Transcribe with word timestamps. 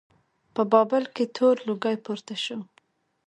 په 0.53 0.61
بابل 0.71 1.03
کې 1.15 1.25
تور 1.35 1.55
لوګی 1.67 1.95
پورته 2.05 2.35
شي. 2.43 2.55